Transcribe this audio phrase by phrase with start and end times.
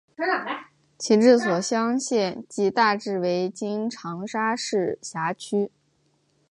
[0.97, 5.69] 其治所湘县即大致为今长沙市辖区。